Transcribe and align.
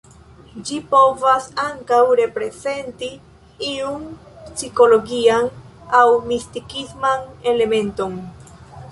Ĝi 0.67 0.77
povas 0.91 1.43
ankaŭ 1.63 1.97
reprezenti 2.19 3.09
iun 3.71 4.07
psikologian 4.47 5.51
aŭ 5.99 6.03
mistikisman 6.31 7.29
elementon. 7.53 8.17